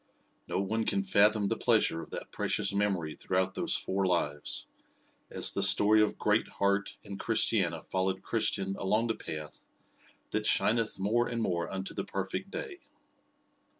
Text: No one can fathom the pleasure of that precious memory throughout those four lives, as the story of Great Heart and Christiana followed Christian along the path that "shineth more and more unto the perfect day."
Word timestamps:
No 0.47 0.59
one 0.59 0.83
can 0.87 1.03
fathom 1.03 1.45
the 1.45 1.55
pleasure 1.55 2.01
of 2.01 2.09
that 2.09 2.31
precious 2.31 2.73
memory 2.73 3.13
throughout 3.13 3.53
those 3.53 3.75
four 3.77 4.07
lives, 4.07 4.65
as 5.29 5.51
the 5.51 5.61
story 5.61 6.01
of 6.01 6.17
Great 6.17 6.47
Heart 6.47 6.97
and 7.03 7.19
Christiana 7.19 7.83
followed 7.83 8.23
Christian 8.23 8.75
along 8.79 9.09
the 9.09 9.13
path 9.15 9.67
that 10.31 10.47
"shineth 10.47 10.97
more 10.97 11.27
and 11.27 11.39
more 11.39 11.69
unto 11.71 11.93
the 11.93 12.03
perfect 12.03 12.49
day." 12.49 12.79